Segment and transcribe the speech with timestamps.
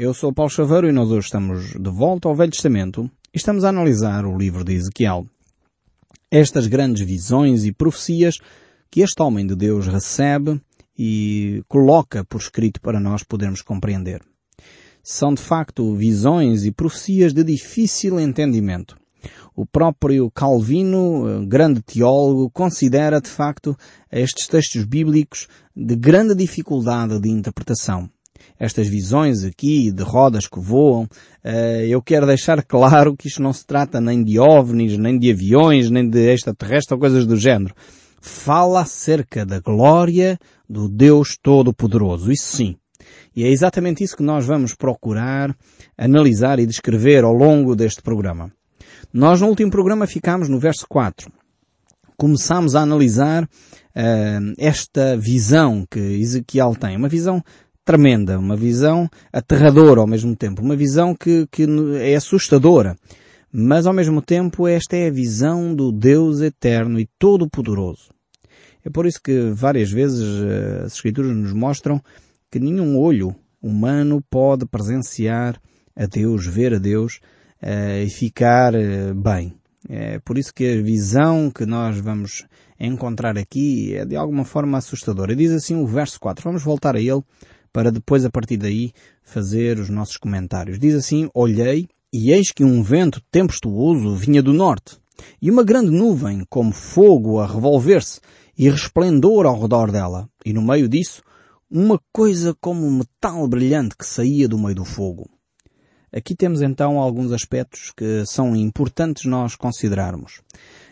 [0.00, 3.64] Eu sou Paulo Chaveiro e nós hoje estamos de volta ao Velho Testamento e estamos
[3.64, 5.26] a analisar o livro de Ezequiel.
[6.30, 8.36] Estas grandes visões e profecias
[8.92, 10.60] que este homem de Deus recebe
[10.96, 14.22] e coloca por escrito para nós podermos compreender.
[15.02, 18.96] São de facto visões e profecias de difícil entendimento.
[19.52, 23.76] O próprio Calvino, grande teólogo, considera de facto
[24.12, 28.08] estes textos bíblicos de grande dificuldade de interpretação
[28.58, 31.08] estas visões aqui de rodas que voam,
[31.44, 35.30] eh, eu quero deixar claro que isto não se trata nem de ovnis, nem de
[35.30, 37.74] aviões, nem de extraterrestres ou coisas do género.
[38.20, 40.38] Fala acerca da glória
[40.68, 42.30] do Deus Todo-Poderoso.
[42.30, 42.76] Isso sim.
[43.34, 45.54] E é exatamente isso que nós vamos procurar
[45.96, 48.50] analisar e descrever ao longo deste programa.
[49.12, 51.30] Nós no último programa ficámos no verso 4.
[52.16, 56.96] Começámos a analisar uh, esta visão que Ezequiel tem.
[56.96, 57.42] Uma visão
[57.88, 61.66] tremenda, uma visão aterradora ao mesmo tempo, uma visão que, que
[62.02, 62.94] é assustadora.
[63.50, 68.10] Mas ao mesmo tempo esta é a visão do Deus eterno e todo-poderoso.
[68.84, 71.98] É por isso que várias vezes eh, as Escrituras nos mostram
[72.50, 75.58] que nenhum olho humano pode presenciar
[75.96, 77.20] a Deus, ver a Deus
[77.62, 79.54] uh, e ficar uh, bem.
[79.88, 82.44] É por isso que a visão que nós vamos
[82.78, 85.34] encontrar aqui é de alguma forma assustadora.
[85.34, 86.44] Diz assim o verso 4.
[86.44, 87.22] Vamos voltar a ele
[87.72, 90.78] para depois a partir daí fazer os nossos comentários.
[90.78, 94.98] Diz assim, olhei e eis que um vento tempestuoso vinha do norte
[95.40, 98.20] e uma grande nuvem como fogo a revolver-se
[98.56, 101.22] e resplendor ao redor dela e no meio disso
[101.70, 105.28] uma coisa como metal brilhante que saía do meio do fogo.
[106.10, 110.40] Aqui temos então alguns aspectos que são importantes nós considerarmos.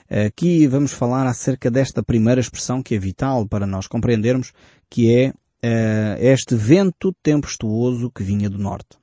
[0.09, 4.53] Aqui vamos falar acerca desta primeira expressão que é vital para nós compreendermos,
[4.91, 5.33] que é
[5.65, 8.97] uh, este vento tempestuoso que vinha do norte.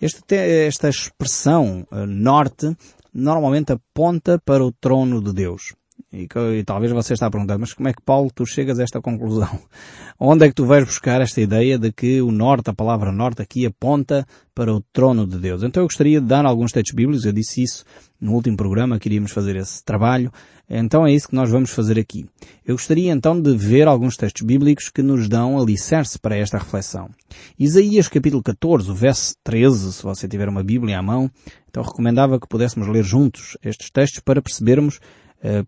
[0.00, 2.76] Este, esta expressão uh, norte
[3.12, 5.74] normalmente aponta para o trono de Deus.
[6.14, 8.84] E, e, talvez você está a perguntar, mas como é que Paulo tu chegas a
[8.84, 9.58] esta conclusão?
[10.18, 13.42] Onde é que tu vais buscar esta ideia de que o norte, a palavra norte
[13.42, 15.64] aqui aponta para o trono de Deus?
[15.64, 17.84] Então eu gostaria de dar alguns textos bíblicos, eu disse isso
[18.20, 20.32] no último programa, queríamos fazer esse trabalho,
[20.70, 22.24] então é isso que nós vamos fazer aqui.
[22.64, 27.10] Eu gostaria então de ver alguns textos bíblicos que nos dão alicerce para esta reflexão.
[27.58, 31.28] Isaías capítulo 14, verso 13, se você tiver uma Bíblia à mão,
[31.68, 35.00] então recomendava que pudéssemos ler juntos estes textos para percebermos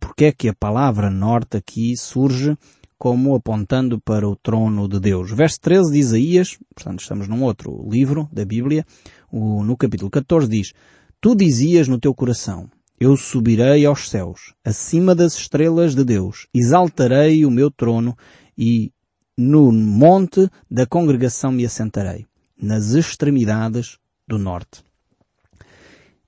[0.01, 2.57] porque é que a palavra norte aqui surge
[2.99, 5.31] como apontando para o trono de Deus.
[5.31, 8.87] Verso 13 de Isaías, portanto estamos num outro livro da Bíblia,
[9.33, 10.73] no capítulo 14 diz,
[11.21, 17.45] Tu dizias no teu coração, eu subirei aos céus, acima das estrelas de Deus, exaltarei
[17.45, 18.17] o meu trono
[18.57, 18.91] e
[19.37, 22.25] no monte da congregação me assentarei,
[22.61, 24.86] nas extremidades do norte.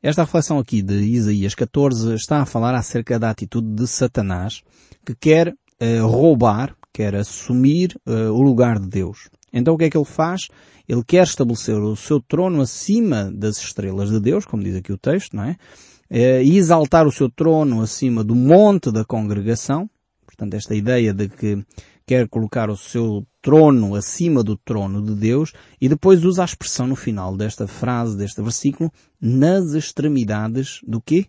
[0.01, 4.63] Esta reflexão aqui de Isaías 14 está a falar acerca da atitude de Satanás,
[5.05, 9.29] que quer uh, roubar, quer assumir uh, o lugar de Deus.
[9.53, 10.43] Então o que é que ele faz?
[10.89, 14.99] Ele quer estabelecer o seu trono acima das estrelas de Deus, como diz aqui o
[14.99, 15.57] texto, não é?
[16.09, 19.91] Eh, e exaltar o seu trono acima do monte da congregação.
[20.25, 21.63] Portanto, esta ideia de que
[22.09, 26.87] quer colocar o seu trono acima do trono de Deus e depois usa a expressão
[26.87, 31.27] no final desta frase, deste versículo, nas extremidades do quê?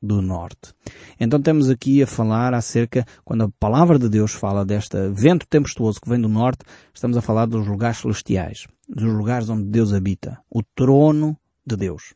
[0.00, 0.72] Do norte.
[1.20, 6.00] Então temos aqui a falar acerca, quando a palavra de Deus fala deste vento tempestuoso
[6.00, 10.38] que vem do norte, estamos a falar dos lugares celestiais, dos lugares onde Deus habita,
[10.50, 12.14] o trono de Deus.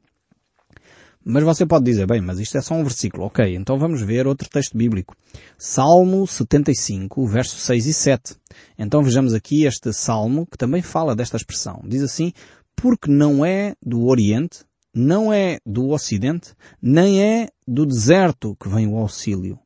[1.24, 3.24] Mas você pode dizer, bem, mas isto é só um versículo.
[3.24, 5.14] Ok, então vamos ver outro texto bíblico.
[5.58, 8.36] Salmo 75, versos 6 e 7.
[8.78, 11.82] Então vejamos aqui este salmo que também fala desta expressão.
[11.84, 12.32] Diz assim,
[12.74, 14.64] porque não é do Oriente,
[14.94, 19.58] não é do Ocidente, nem é do deserto que vem o auxílio.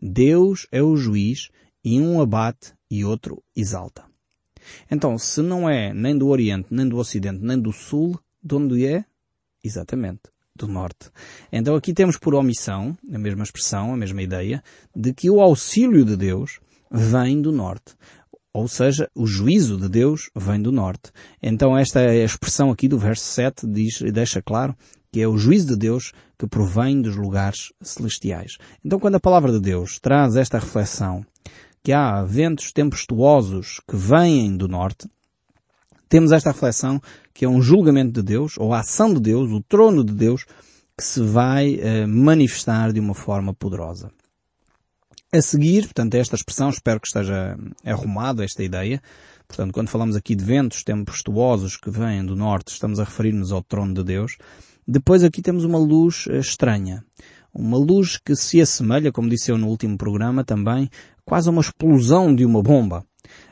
[0.00, 1.48] Deus é o juiz
[1.82, 4.04] e um abate e outro exalta.
[4.90, 8.86] Então, se não é nem do Oriente, nem do Ocidente, nem do Sul, de onde
[8.86, 9.04] é?
[9.64, 10.22] Exatamente,
[10.66, 11.10] do norte.
[11.50, 14.62] Então aqui temos por omissão, a mesma expressão, a mesma ideia,
[14.94, 16.60] de que o auxílio de Deus
[16.90, 17.94] vem do norte.
[18.52, 21.12] Ou seja, o juízo de Deus vem do norte.
[21.40, 24.74] Então esta é expressão aqui do verso 7 diz, deixa claro
[25.12, 28.56] que é o juízo de Deus que provém dos lugares celestiais.
[28.84, 31.24] Então quando a palavra de Deus traz esta reflexão
[31.82, 35.08] que há ventos tempestuosos que vêm do norte,
[36.08, 37.00] temos esta reflexão
[37.32, 40.44] que é um julgamento de Deus, ou a ação de Deus, o trono de Deus,
[40.96, 44.10] que se vai uh, manifestar de uma forma poderosa.
[45.32, 49.00] A seguir, portanto, esta expressão, espero que esteja arrumado esta ideia,
[49.50, 53.60] Portanto, quando falamos aqui de ventos tempestuosos que vêm do norte, estamos a referir-nos ao
[53.60, 54.36] trono de Deus.
[54.86, 57.04] Depois aqui temos uma luz eh, estranha.
[57.52, 60.88] Uma luz que se assemelha, como disse eu no último programa também,
[61.24, 63.04] quase a uma explosão de uma bomba.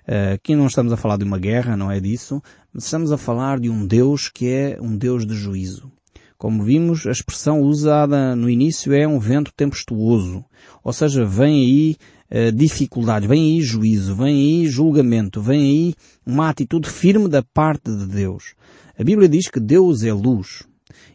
[0.06, 2.40] Eh, aqui não estamos a falar de uma guerra, não é disso,
[2.76, 5.91] estamos a falar de um Deus que é um Deus de juízo.
[6.37, 10.44] Como vimos, a expressão usada no início é um vento tempestuoso.
[10.85, 11.97] Ou seja, vem aí
[12.31, 15.94] uh, dificuldades, vem aí juízo, vem aí julgamento, vem aí
[16.25, 18.55] uma atitude firme da parte de Deus.
[18.97, 20.62] A Bíblia diz que Deus é luz.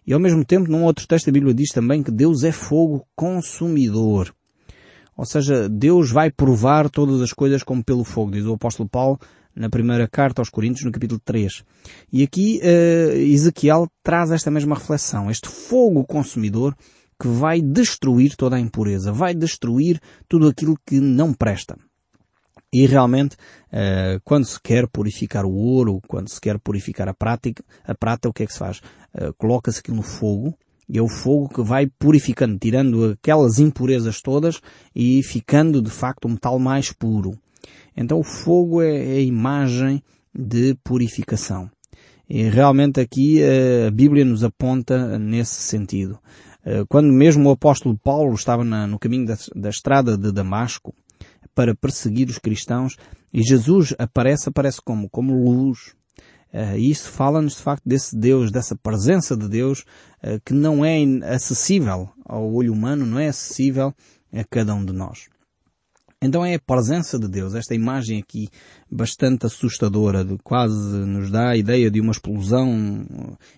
[0.05, 3.05] E ao mesmo tempo, num outro texto, a Bíblia diz também que Deus é fogo
[3.15, 4.33] consumidor.
[5.15, 9.19] Ou seja, Deus vai provar todas as coisas como pelo fogo, diz o apóstolo Paulo
[9.55, 11.63] na primeira carta aos Coríntios, no capítulo 3.
[12.11, 16.75] E aqui uh, Ezequiel traz esta mesma reflexão, este fogo consumidor
[17.19, 21.77] que vai destruir toda a impureza, vai destruir tudo aquilo que não presta.
[22.71, 23.35] E realmente,
[23.71, 28.27] uh, quando se quer purificar o ouro, quando se quer purificar a, prática, a prata,
[28.27, 28.79] o que é que se faz?
[29.13, 30.57] Uh, Coloca-se aquilo no fogo,
[30.89, 34.59] e é o fogo que vai purificando, tirando aquelas impurezas todas
[34.93, 37.39] e ficando de facto um metal mais puro.
[37.95, 40.01] Então o fogo é, é a imagem
[40.33, 41.69] de purificação.
[42.29, 46.17] E realmente aqui eh, a Bíblia nos aponta nesse sentido.
[46.65, 50.95] Eh, quando mesmo o apóstolo Paulo estava no caminho da, da estrada de Damasco
[51.53, 52.95] para perseguir os cristãos,
[53.31, 55.09] e Jesus aparece, aparece como?
[55.09, 55.93] Como luz.
[56.53, 59.83] Uh, isso fala-nos de facto desse Deus, dessa presença de Deus
[60.45, 63.91] que não é acessível ao olho humano, não é acessível
[64.31, 65.32] a cada um de nós.
[66.25, 68.47] Então é a presença de Deus, esta imagem aqui
[68.89, 70.73] bastante assustadora, de quase
[71.05, 73.05] nos dá a ideia de uma explosão,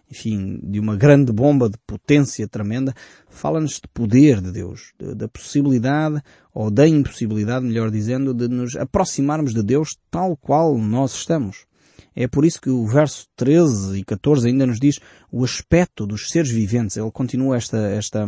[0.09, 2.91] enfim, de uma grande bomba de potência tremenda,
[3.29, 6.19] fala-nos de poder de Deus, de, da possibilidade,
[6.55, 11.67] ou da impossibilidade, melhor dizendo, de nos aproximarmos de Deus tal qual nós estamos.
[12.15, 14.99] É por isso que o verso 13 e 14 ainda nos diz
[15.31, 16.95] o aspecto dos seres viventes.
[16.97, 18.25] Ele continua esta, esta,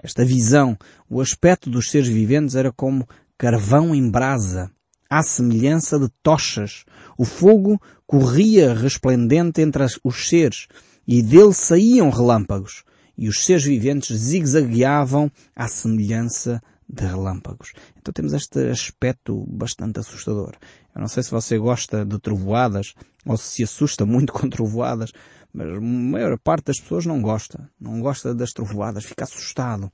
[0.00, 0.76] esta visão.
[1.08, 3.08] O aspecto dos seres viventes era como
[3.38, 4.70] carvão em brasa,
[5.10, 6.84] à semelhança de tochas.
[7.18, 10.66] O fogo corria resplendente entre os seres,
[11.06, 12.84] e dele saíam relâmpagos,
[13.16, 17.72] e os seres viventes zigue-zagueavam à semelhança de relâmpagos.
[17.96, 20.54] Então temos este aspecto bastante assustador.
[20.94, 22.94] Eu não sei se você gosta de trovoadas,
[23.26, 25.12] ou se se assusta muito com trovoadas,
[25.52, 27.70] mas a maior parte das pessoas não gosta.
[27.80, 29.90] Não gosta das trovoadas, fica assustado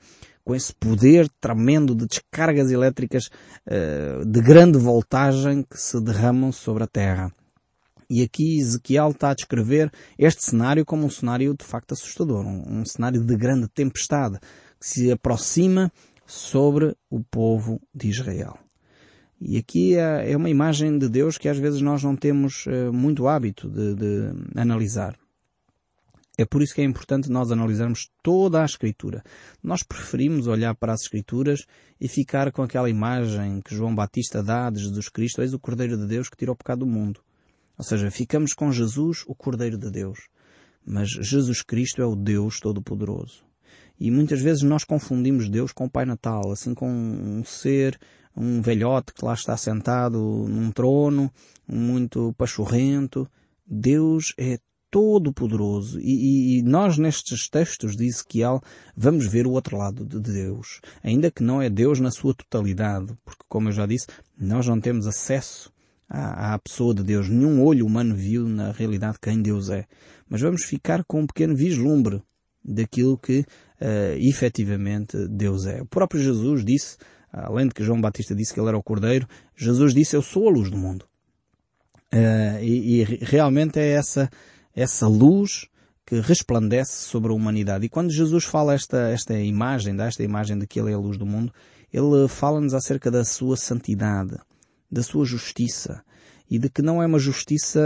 [0.51, 3.31] com esse poder tremendo de descargas elétricas
[3.69, 7.33] uh, de grande voltagem que se derramam sobre a Terra.
[8.11, 12.81] E aqui Ezequiel está a descrever este cenário como um cenário de facto assustador, um,
[12.81, 14.41] um cenário de grande tempestade
[14.81, 15.93] que se aproxima
[16.27, 18.59] sobre o povo de Israel.
[19.41, 22.93] E aqui é, é uma imagem de Deus que às vezes nós não temos uh,
[22.93, 25.17] muito hábito de, de analisar.
[26.41, 29.23] É por isso que é importante nós analisarmos toda a Escritura.
[29.63, 31.67] Nós preferimos olhar para as Escrituras
[32.01, 35.99] e ficar com aquela imagem que João Batista dá de Jesus Cristo, eis o Cordeiro
[35.99, 37.21] de Deus que tira o pecado do mundo.
[37.77, 40.19] Ou seja, ficamos com Jesus, o Cordeiro de Deus.
[40.83, 43.45] Mas Jesus Cristo é o Deus Todo-Poderoso.
[43.99, 48.01] E muitas vezes nós confundimos Deus com o Pai Natal, assim com um ser,
[48.35, 51.31] um velhote que lá está sentado num trono,
[51.69, 53.31] muito pachorrento.
[53.67, 54.59] Deus é
[54.91, 56.01] todo-poderoso.
[56.01, 58.61] E, e, nós nestes textos de Ezequiel
[58.97, 60.81] vamos ver o outro lado de Deus.
[61.03, 64.07] Ainda que não é Deus na sua totalidade, porque como eu já disse,
[64.39, 65.73] nós não temos acesso
[66.09, 67.29] à, à pessoa de Deus.
[67.29, 69.87] Nenhum olho humano viu na realidade quem Deus é.
[70.29, 72.23] Mas vamos ficar com um pequeno vislumbre
[72.65, 75.81] daquilo que uh, efetivamente Deus é.
[75.81, 76.97] O próprio Jesus disse,
[77.33, 80.49] além de que João Batista disse que ele era o Cordeiro, Jesus disse, eu sou
[80.49, 81.05] a luz do mundo.
[82.13, 84.29] Uh, e, e, realmente é essa
[84.75, 85.69] essa luz
[86.07, 87.87] que resplandece sobre a humanidade.
[87.87, 90.99] E quando Jesus fala esta, esta imagem, dá esta imagem de que Ele é a
[90.99, 91.53] luz do mundo,
[91.93, 94.37] Ele fala-nos acerca da sua santidade,
[94.91, 96.03] da sua justiça,
[96.51, 97.81] e de que não é uma justiça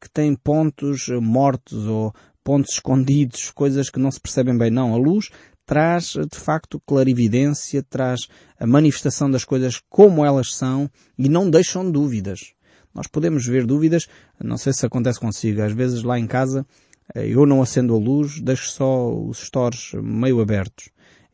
[0.00, 4.70] que tem pontos mortos ou pontos escondidos, coisas que não se percebem bem.
[4.70, 5.28] Não, a luz
[5.66, 8.28] traz de facto clarividência, traz
[8.58, 12.52] a manifestação das coisas como elas são e não deixam dúvidas.
[12.94, 14.06] Nós podemos ver dúvidas,
[14.42, 16.66] não sei se acontece consigo, às vezes lá em casa
[17.14, 20.90] eh, eu não acendo a luz, deixo só os stores meio abertos.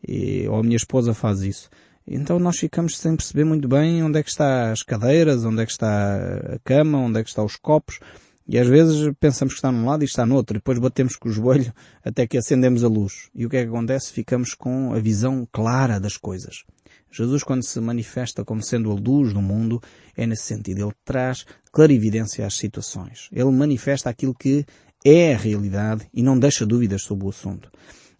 [0.06, 1.68] E, ou a minha esposa faz isso.
[2.06, 5.66] Então nós ficamos sem perceber muito bem onde é que está as cadeiras, onde é
[5.66, 6.16] que está
[6.54, 8.00] a cama, onde é que estão os copos.
[8.46, 11.16] E às vezes pensamos que está num lado e está no outro, e depois batemos
[11.16, 11.70] com o joelho
[12.02, 13.28] até que acendemos a luz.
[13.34, 14.10] E o que é que acontece?
[14.10, 16.64] Ficamos com a visão clara das coisas.
[17.10, 19.80] Jesus, quando se manifesta como sendo a luz do mundo,
[20.16, 20.80] é nesse sentido.
[20.80, 23.28] Ele traz clarividência às situações.
[23.32, 24.64] Ele manifesta aquilo que
[25.04, 27.70] é a realidade e não deixa dúvidas sobre o assunto.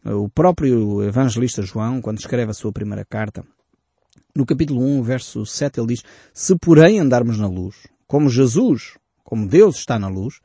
[0.05, 3.45] O próprio evangelista João, quando escreve a sua primeira carta,
[4.35, 9.47] no capítulo 1, verso 7, ele diz, Se porém andarmos na luz, como Jesus, como
[9.47, 10.41] Deus está na luz,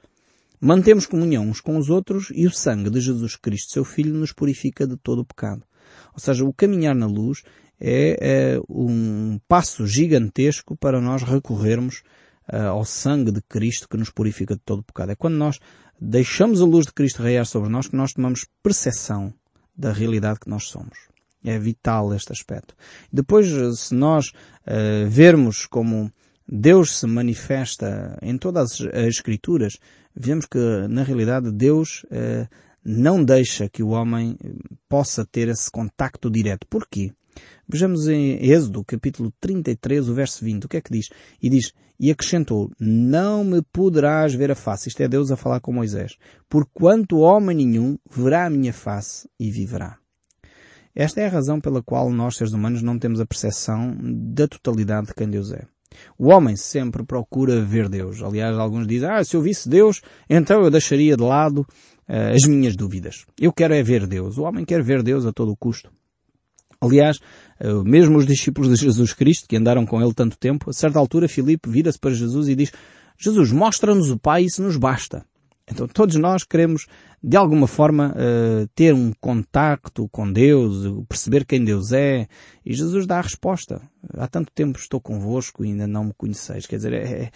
[0.59, 4.33] mantemos comunhão uns com os outros e o sangue de Jesus Cristo, seu Filho, nos
[4.33, 5.63] purifica de todo o pecado.
[6.13, 7.43] Ou seja, o caminhar na luz
[7.80, 12.03] é, é um passo gigantesco para nós recorrermos
[12.51, 15.12] uh, ao sangue de Cristo que nos purifica de todo pecado.
[15.12, 15.60] É quando nós
[16.00, 19.34] deixamos a luz de Cristo raiar sobre nós que nós tomamos percepção
[19.75, 20.98] da realidade que nós somos.
[21.44, 22.75] É vital este aspecto.
[23.12, 26.12] Depois, se nós uh, vermos como
[26.48, 29.74] Deus se manifesta em todas as Escrituras,
[30.15, 32.48] vemos que, na realidade, Deus uh,
[32.84, 34.38] não deixa que o homem
[34.88, 36.68] possa ter esse contacto direto.
[36.70, 37.12] Porquê?
[37.67, 41.08] Vejamos em Êxodo, capítulo 33, o verso 20, o que é que diz?
[41.41, 44.89] E diz, e acrescentou, não me poderás ver a face.
[44.89, 46.17] Isto é Deus a falar com Moisés.
[46.50, 49.98] Porquanto homem nenhum verá a minha face e viverá.
[50.93, 55.08] Esta é a razão pela qual nós, seres humanos, não temos a percepção da totalidade
[55.08, 55.65] de quem Deus é.
[56.17, 58.22] O homem sempre procura ver Deus.
[58.22, 62.48] Aliás, alguns dizem, ah, se eu visse Deus, então eu deixaria de lado uh, as
[62.48, 63.25] minhas dúvidas.
[63.39, 64.38] Eu quero é ver Deus.
[64.38, 65.91] O homem quer ver Deus a todo custo.
[66.84, 67.17] Aliás,
[67.86, 71.27] mesmo os discípulos de Jesus Cristo, que andaram com ele tanto tempo, a certa altura
[71.27, 72.72] Filipe vira-se para Jesus e diz,
[73.17, 75.25] Jesus, mostra-nos o Pai, isso nos basta.
[75.70, 76.88] Então todos nós queremos,
[77.24, 82.27] de alguma forma, uh, ter um contacto com Deus, perceber quem Deus é,
[82.65, 83.82] e Jesus dá a resposta.
[84.13, 86.65] Há tanto tempo estou convosco e ainda não me conheceis.
[86.65, 87.32] Quer dizer, é,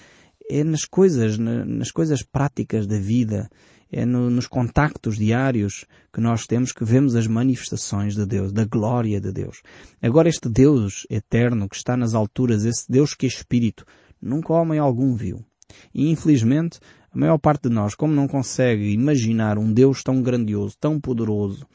[0.50, 3.50] é nas coisas, nas coisas práticas da vida,
[3.92, 8.66] é no, nos contactos diários que nós temos que vemos as manifestações de Deus, da
[8.66, 9.62] glória de Deus.
[10.02, 13.86] Agora este Deus eterno que está nas alturas, esse Deus que é Espírito,
[14.22, 15.44] nunca homem algum viu.
[15.94, 16.80] E infelizmente,
[17.12, 21.66] a maior parte de nós, como não consegue imaginar um Deus tão grandioso, tão poderoso,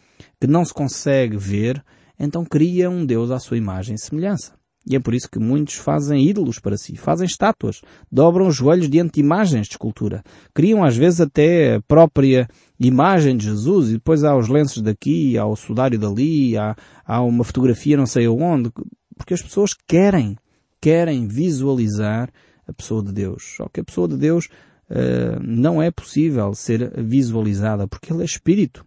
[0.40, 1.83] que não se consegue ver,
[2.19, 4.62] então cria um Deus à sua imagem e semelhança.
[4.84, 8.90] E é por isso que muitos fazem ídolos para si, fazem estátuas, dobram os joelhos
[8.90, 10.24] diante de imagens de escultura.
[10.52, 12.48] Criam às vezes até a própria
[12.80, 16.74] imagem de Jesus e depois há os lenços daqui, há o sudário dali, há,
[17.04, 18.72] há uma fotografia não sei aonde,
[19.16, 20.36] porque as pessoas querem,
[20.80, 22.28] querem visualizar
[22.66, 23.54] a pessoa de Deus.
[23.56, 24.46] Só que a pessoa de Deus
[24.90, 28.84] uh, não é possível ser visualizada porque ele é espírito.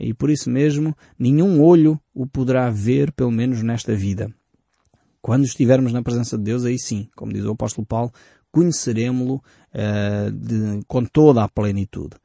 [0.00, 4.32] E por isso mesmo nenhum olho o poderá ver, pelo menos nesta vida.
[5.20, 8.12] Quando estivermos na presença de Deus, aí sim, como diz o apóstolo Paulo,
[8.50, 12.16] conheceremos-lo uh, com toda a plenitude.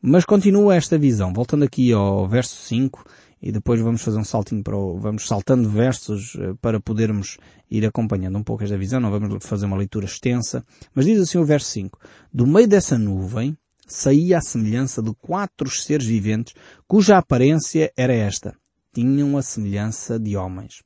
[0.00, 1.32] Mas continua esta visão.
[1.32, 3.04] Voltando aqui ao verso 5,
[3.42, 7.38] e depois vamos fazer um saltinho para o, vamos saltando versos uh, para podermos
[7.70, 10.64] ir acompanhando um pouco esta visão, não vamos fazer uma leitura extensa,
[10.94, 11.98] mas diz assim o verso 5,
[12.32, 16.54] do meio dessa nuvem saía a semelhança de quatro seres viventes
[16.86, 18.54] cuja aparência era esta.
[18.92, 20.82] Tinham a semelhança de homens.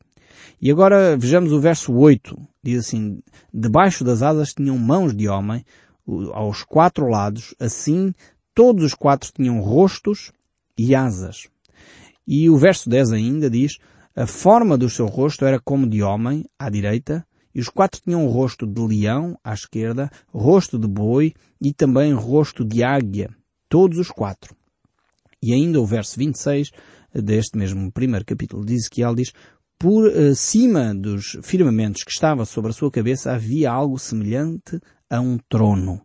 [0.61, 2.37] E agora vejamos o verso 8.
[2.63, 3.21] Diz assim,
[3.53, 5.65] debaixo das asas tinham mãos de homem,
[6.33, 8.13] aos quatro lados, assim
[8.55, 10.33] todos os quatro tinham rostos
[10.77, 11.49] e asas.
[12.27, 13.79] E o verso 10 ainda diz,
[14.15, 18.27] a forma do seu rosto era como de homem, à direita, e os quatro tinham
[18.27, 23.31] rosto de leão, à esquerda, rosto de boi e também rosto de águia.
[23.69, 24.55] Todos os quatro.
[25.43, 26.71] E ainda o verso 26
[27.15, 29.33] deste mesmo primeiro capítulo de Ezequiel diz,
[29.83, 34.79] por uh, cima dos firmamentos que estava sobre a sua cabeça havia algo semelhante
[35.11, 36.01] a um trono,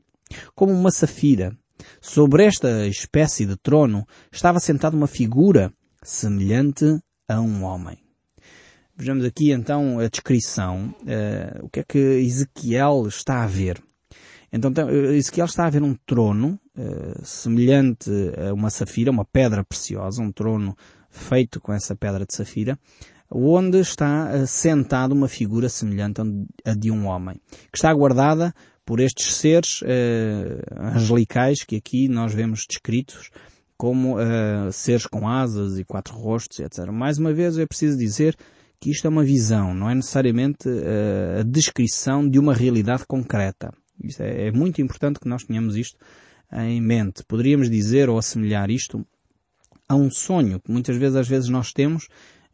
[0.56, 1.56] como uma safira.
[2.02, 8.00] Sobre esta espécie de trono estava sentada uma figura semelhante a um homem.
[8.96, 13.80] Vejamos aqui então a descrição, uh, o que é que Ezequiel está a ver.
[14.52, 14.74] Então
[15.14, 18.10] Ezequiel está a ver um trono uh, semelhante
[18.50, 20.76] a uma safira, uma pedra preciosa, um trono
[21.12, 22.76] feito com essa pedra de safira,
[23.30, 26.22] onde está eh, sentado uma figura semelhante
[26.66, 27.36] a de um homem,
[27.72, 28.54] que está guardada
[28.86, 33.30] por estes seres uh, angelicais que aqui nós vemos descritos
[33.78, 36.90] como uh, seres com asas e quatro rostos, etc.
[36.90, 38.36] Mais uma vez é preciso dizer
[38.80, 40.70] que isto é uma visão, não é necessariamente
[41.40, 43.74] a descrição de uma realidade concreta.
[44.20, 45.98] É, é muito importante que nós tenhamos isto
[46.54, 47.24] em mente.
[47.28, 49.06] Poderíamos dizer ou assemelhar isto
[49.90, 52.08] a um sonho que muitas vezes às vezes nós temos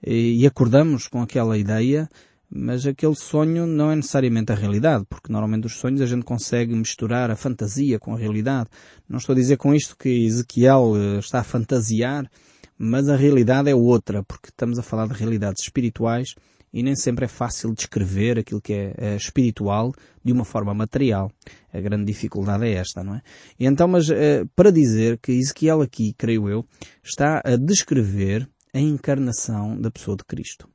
[0.05, 2.09] e acordamos com aquela ideia,
[2.55, 6.75] mas aquele sonho não é necessariamente a realidade, porque normalmente os sonhos a gente consegue
[6.75, 8.69] misturar a fantasia com a realidade.
[9.09, 12.29] Não estou a dizer com isto que Ezequiel eh, está a fantasiar,
[12.77, 16.35] mas a realidade é outra, porque estamos a falar de realidades espirituais
[16.73, 19.93] e nem sempre é fácil descrever aquilo que é, é, espiritual
[20.23, 21.31] de uma forma material.
[21.71, 23.21] A grande dificuldade é esta, não é?
[23.59, 26.65] E então, mas uh, para dizer que Ezequiel aqui, creio eu,
[27.03, 30.67] está a descrever a encarnação da pessoa de Cristo.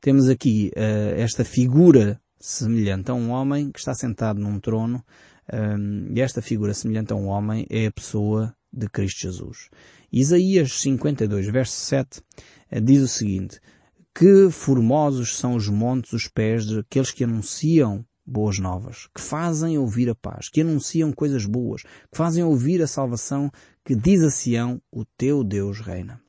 [0.00, 5.02] Temos aqui uh, esta figura semelhante a um homem que está sentado num trono,
[5.52, 9.68] um, e esta figura semelhante a um homem é a pessoa de Cristo Jesus.
[10.12, 13.60] Isaías 52, verso 7, uh, diz o seguinte,
[14.12, 20.08] que formosos são os montes, os pés daqueles que anunciam boas novas, que fazem ouvir
[20.08, 23.50] a paz, que anunciam coisas boas, que fazem ouvir a salvação,
[23.84, 26.23] que diz a Sião, o teu Deus reina.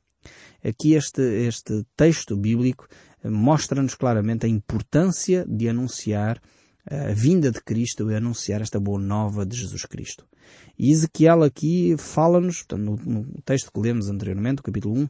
[0.66, 2.86] Aqui este, este texto bíblico
[3.22, 6.40] eh, mostra-nos claramente a importância de anunciar
[6.88, 10.24] a vinda de Cristo e anunciar esta boa nova de Jesus Cristo.
[10.78, 15.08] E Ezequiel aqui fala-nos, no, no texto que lemos anteriormente, o capítulo 1,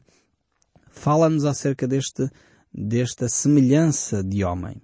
[0.89, 2.27] fala-nos acerca deste
[2.73, 4.81] desta semelhança de homem.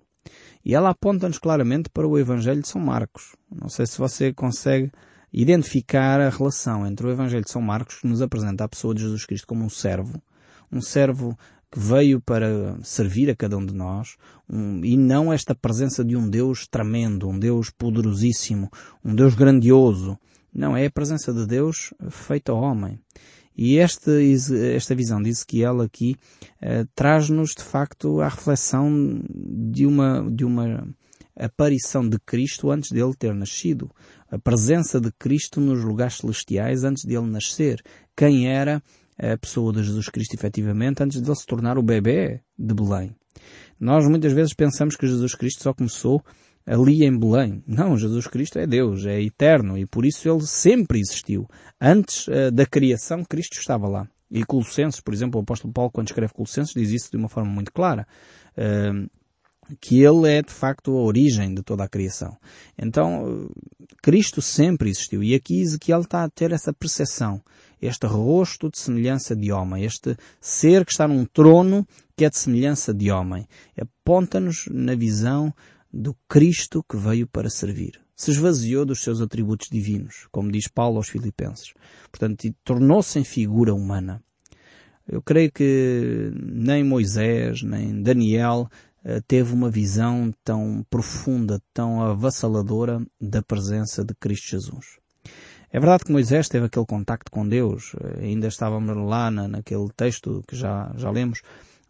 [0.65, 3.35] E ela aponta-nos claramente para o Evangelho de São Marcos.
[3.51, 4.91] Não sei se você consegue
[5.31, 9.01] identificar a relação entre o Evangelho de São Marcos, que nos apresenta a pessoa de
[9.01, 10.21] Jesus Cristo como um servo,
[10.73, 11.37] um servo
[11.71, 14.15] que veio para servir a cada um de nós,
[14.49, 18.69] um, e não esta presença de um Deus tremendo, um Deus poderosíssimo,
[19.03, 20.17] um Deus grandioso.
[20.53, 22.99] Não, é a presença de Deus feita homem.
[23.55, 24.11] E esta,
[24.75, 26.15] esta visão de Ezequiel aqui
[26.61, 30.87] uh, traz-nos de facto à reflexão de uma, de uma
[31.35, 33.89] aparição de Cristo antes dele ter nascido.
[34.29, 37.81] A presença de Cristo nos lugares celestiais antes dele nascer.
[38.15, 38.81] Quem era
[39.17, 43.15] a pessoa de Jesus Cristo efetivamente antes dele se tornar o bebê de Belém.
[43.79, 46.23] Nós muitas vezes pensamos que Jesus Cristo só começou
[46.65, 47.63] ali em Belém.
[47.67, 51.47] Não, Jesus Cristo é Deus, é eterno e por isso ele sempre existiu.
[51.79, 54.07] Antes uh, da criação, Cristo estava lá.
[54.31, 57.51] E Colossenses, por exemplo, o apóstolo Paulo, quando escreve Colossenses, diz isso de uma forma
[57.51, 58.07] muito clara.
[58.57, 59.09] Uh,
[59.79, 62.37] que ele é de facto a origem de toda a criação.
[62.77, 63.49] Então,
[64.01, 65.23] Cristo sempre existiu.
[65.23, 67.41] E aqui Ezequiel está a ter essa percepção.
[67.85, 69.83] Este rosto de semelhança de homem.
[69.83, 71.85] Este ser que está num trono
[72.15, 73.45] que é de semelhança de homem.
[73.77, 75.53] Aponta-nos na visão
[75.91, 77.99] do Cristo que veio para servir.
[78.15, 81.73] Se esvaziou dos seus atributos divinos, como diz Paulo aos Filipenses.
[82.09, 84.23] Portanto, tornou-se em figura humana.
[85.05, 88.69] Eu creio que nem Moisés, nem Daniel
[89.03, 95.03] eh, teve uma visão tão profunda, tão avassaladora da presença de Cristo Jesus.
[95.73, 99.89] É verdade que Moisés teve aquele contacto com Deus, eh, ainda estávamos lá na, naquele
[99.97, 101.41] texto que já, já lemos,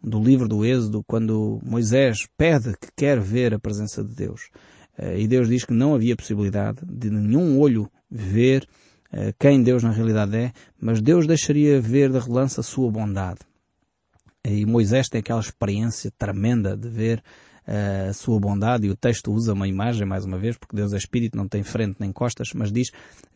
[0.02, 4.48] do livro do Êxodo, quando Moisés pede que quer ver a presença de Deus.
[4.96, 8.66] Eh, e Deus diz que não havia possibilidade de nenhum olho ver
[9.12, 13.40] eh, quem Deus na realidade é, mas Deus deixaria ver de relance a sua bondade.
[14.42, 17.22] E Moisés tem aquela experiência tremenda de ver
[17.66, 20.96] a sua bondade, e o texto usa uma imagem, mais uma vez, porque Deus é
[20.96, 22.90] Espírito, não tem frente nem costas, mas diz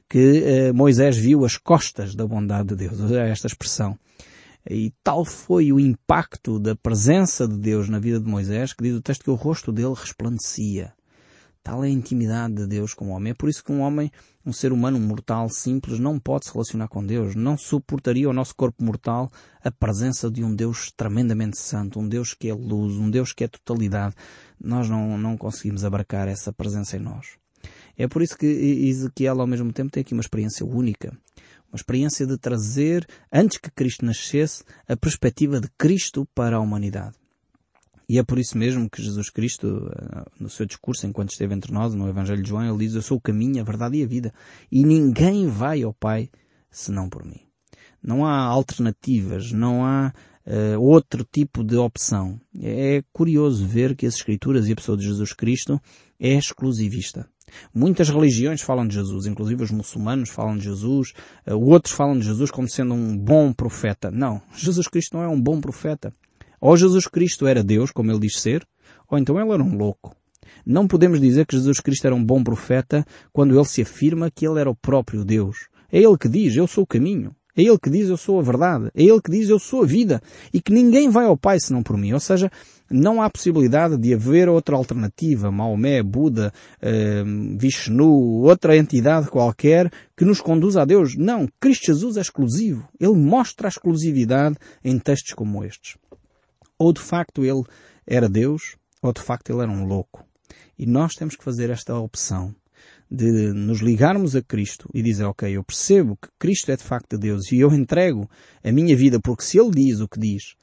[0.09, 3.01] que Moisés viu as costas da bondade de Deus.
[3.01, 3.99] Usa esta expressão.
[4.69, 8.95] E tal foi o impacto da presença de Deus na vida de Moisés que diz
[8.95, 10.93] o texto que o rosto dele resplandecia.
[11.69, 13.33] Tal é a intimidade de Deus com o homem.
[13.33, 14.11] É por isso que um homem,
[14.45, 17.35] um ser humano um mortal simples, não pode se relacionar com Deus.
[17.35, 19.31] Não suportaria o nosso corpo mortal
[19.63, 23.45] a presença de um Deus tremendamente santo, um Deus que é luz, um Deus que
[23.45, 24.15] é totalidade.
[24.59, 27.37] Nós não, não conseguimos abarcar essa presença em nós.
[27.99, 31.13] É por isso que Ezequiel ao mesmo tempo tem aqui uma experiência única
[31.71, 37.15] uma experiência de trazer, antes que Cristo nascesse, a perspectiva de Cristo para a humanidade.
[38.09, 41.73] E é por isso mesmo que Jesus Cristo, eh, no seu discurso, enquanto esteve entre
[41.73, 44.07] nós, no Evangelho de João, ele diz, eu sou o caminho, a verdade e a
[44.07, 44.33] vida.
[44.73, 46.31] E ninguém vai ao Pai
[46.71, 47.41] senão por mim.
[48.03, 50.15] Não há alternativas, não há
[50.47, 52.41] uh, outro tipo de opção.
[52.59, 55.79] É curioso ver que as Escrituras e a pessoa de Jesus Cristo
[56.19, 57.29] é exclusivista.
[57.75, 61.13] Muitas religiões falam de Jesus, inclusive os muçulmanos falam de Jesus,
[61.47, 64.11] uh, outros falam de Jesus como sendo um bom profeta.
[64.11, 66.15] Não, Jesus Cristo não é um bom profeta.
[66.61, 68.67] Ou Jesus Cristo era Deus, como ele diz ser,
[69.09, 70.15] ou então ele era um louco.
[70.65, 74.47] Não podemos dizer que Jesus Cristo era um bom profeta quando ele se afirma que
[74.47, 75.69] ele era o próprio Deus.
[75.91, 77.35] É ele que diz, eu sou o caminho.
[77.59, 78.89] É Ele que diz eu sou a verdade.
[78.95, 80.23] É Ele que diz eu sou a vida.
[80.55, 82.13] E que ninguém vai ao Pai senão por mim.
[82.13, 82.53] Ou seja,
[82.89, 87.25] não há possibilidade de haver outra alternativa, Maomé, Buda, eh,
[87.59, 91.17] Vishnu, outra entidade qualquer que nos conduza a Deus.
[91.17, 92.89] Não, Cristo Jesus é exclusivo.
[93.01, 95.97] Ele mostra a exclusividade em textos como estes.
[96.79, 97.65] Ou de facto ele
[98.07, 100.25] era Deus, ou de facto ele era um louco.
[100.79, 102.55] E nós temos que fazer esta opção
[103.11, 107.19] de nos ligarmos a Cristo e dizer, ok, eu percebo que Cristo é de facto
[107.19, 108.29] Deus e eu entrego
[108.63, 110.55] a minha vida porque se Ele diz o que diz,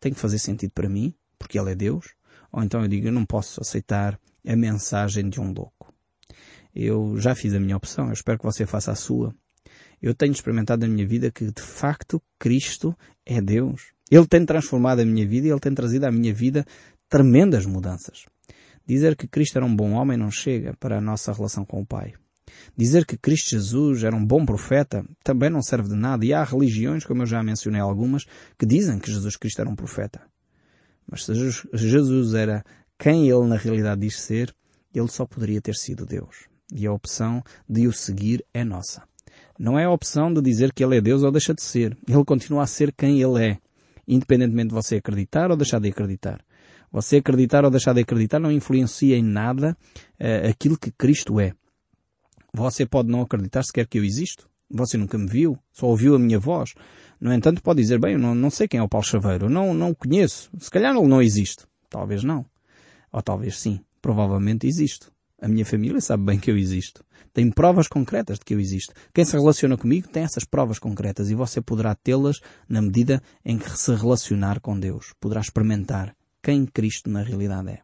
[0.00, 2.14] tem que fazer sentido para mim, porque Ele é Deus.
[2.50, 5.92] Ou então eu digo, eu não posso aceitar a mensagem de um louco.
[6.74, 9.34] Eu já fiz a minha opção, eu espero que você faça a sua.
[10.00, 13.92] Eu tenho experimentado na minha vida que de facto Cristo é Deus.
[14.10, 16.64] Ele tem transformado a minha vida e Ele tem trazido à minha vida
[17.08, 18.24] tremendas mudanças.
[18.86, 21.86] Dizer que Cristo era um bom homem não chega para a nossa relação com o
[21.86, 22.14] Pai.
[22.76, 26.42] Dizer que Cristo Jesus era um bom profeta também não serve de nada e há
[26.42, 28.24] religiões, como eu já mencionei algumas,
[28.58, 30.22] que dizem que Jesus Cristo era um profeta.
[31.08, 31.32] Mas se
[31.74, 32.64] Jesus era
[32.98, 34.54] quem ele na realidade diz ser,
[34.94, 36.48] ele só poderia ter sido Deus.
[36.72, 39.02] E a opção de o seguir é nossa.
[39.60, 41.94] Não é a opção de dizer que ele é Deus ou deixa de ser.
[42.08, 43.58] Ele continua a ser quem ele é,
[44.08, 46.42] independentemente de você acreditar ou deixar de acreditar.
[46.90, 49.76] Você acreditar ou deixar de acreditar não influencia em nada
[50.18, 51.52] uh, aquilo que Cristo é.
[52.54, 54.48] Você pode não acreditar sequer que eu existo.
[54.70, 56.72] Você nunca me viu, só ouviu a minha voz.
[57.20, 59.50] No entanto, pode dizer, bem, eu não, não sei quem é o Paulo Chaveiro, eu
[59.50, 60.50] não, não o conheço.
[60.58, 61.66] Se calhar ele não existe.
[61.90, 62.46] Talvez não.
[63.12, 63.78] Ou talvez sim.
[64.00, 65.12] Provavelmente existo.
[65.40, 67.02] A minha família sabe bem que eu existo.
[67.32, 68.92] Tem provas concretas de que eu existo.
[69.14, 73.56] Quem se relaciona comigo tem essas provas concretas e você poderá tê-las na medida em
[73.56, 75.14] que se relacionar com Deus.
[75.18, 77.80] Poderá experimentar quem Cristo na realidade é.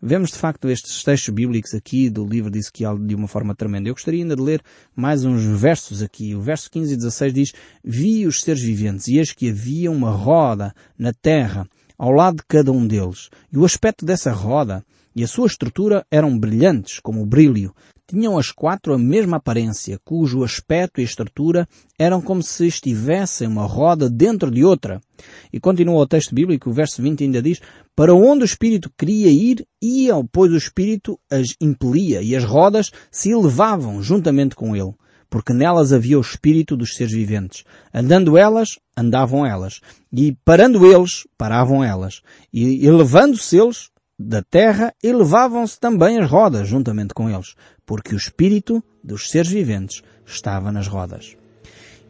[0.00, 3.88] Vemos de facto estes textos bíblicos aqui do livro de Ezequiel de uma forma tremenda.
[3.88, 4.62] Eu gostaria ainda de ler
[4.94, 6.36] mais uns versos aqui.
[6.36, 7.52] O verso 15 e 16 diz,
[7.84, 12.44] Vi os seres viventes e eis que havia uma roda na terra ao lado de
[12.46, 13.28] cada um deles.
[13.52, 14.84] E o aspecto dessa roda
[15.18, 17.74] e a sua estrutura eram brilhantes como o brilho.
[18.06, 21.66] Tinham as quatro a mesma aparência, cujo aspecto e estrutura
[21.98, 25.00] eram como se estivessem uma roda dentro de outra.
[25.52, 27.60] E continua o texto bíblico, o verso 20 ainda diz,
[27.96, 32.92] para onde o Espírito queria ir, iam, pois o Espírito as impelia, e as rodas
[33.10, 34.94] se elevavam juntamente com ele
[35.30, 37.62] porque nelas havia o espírito dos seres viventes.
[37.92, 39.82] Andando elas, andavam elas.
[40.10, 42.22] E parando eles, paravam elas.
[42.50, 47.54] E elevando-se eles da terra, elevavam-se também as rodas juntamente com eles,
[47.86, 51.36] porque o espírito dos seres viventes estava nas rodas.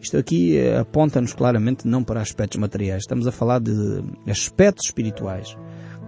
[0.01, 3.73] Isto aqui eh, aponta-nos claramente não para aspectos materiais, estamos a falar de
[4.27, 5.57] aspectos espirituais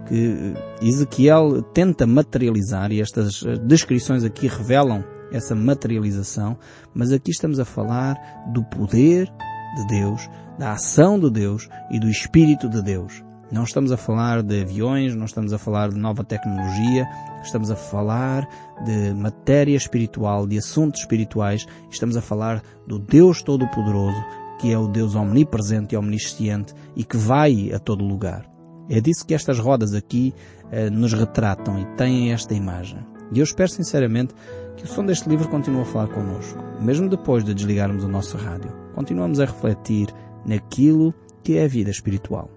[0.07, 6.57] que Ezequiel tenta materializar e estas eh, descrições aqui revelam essa materialização,
[6.93, 8.17] mas aqui estamos a falar
[8.51, 9.31] do poder
[9.75, 13.23] de Deus, da ação de Deus e do Espírito de Deus.
[13.51, 17.05] Não estamos a falar de aviões, não estamos a falar de nova tecnologia,
[17.43, 18.47] estamos a falar
[18.85, 24.23] de matéria espiritual, de assuntos espirituais, estamos a falar do Deus Todo-Poderoso,
[24.57, 28.49] que é o Deus omnipresente e omnisciente e que vai a todo lugar.
[28.89, 30.33] É disso que estas rodas aqui
[30.71, 33.05] eh, nos retratam e têm esta imagem.
[33.33, 34.33] E eu espero sinceramente
[34.77, 38.37] que o som deste livro continue a falar connosco, mesmo depois de desligarmos o nosso
[38.37, 38.71] rádio.
[38.95, 40.07] Continuamos a refletir
[40.45, 42.49] naquilo que é a vida espiritual.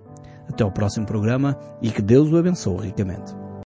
[0.49, 3.44] Até ao próximo programa e que Deus o abençoe ricamente.